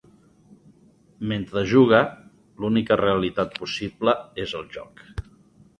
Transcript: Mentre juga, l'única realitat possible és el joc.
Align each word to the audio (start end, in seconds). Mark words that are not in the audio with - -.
Mentre 1.31 1.63
juga, 1.73 1.99
l'única 2.65 2.99
realitat 3.05 3.55
possible 3.63 4.19
és 4.47 4.59
el 4.63 4.69
joc. 4.79 5.07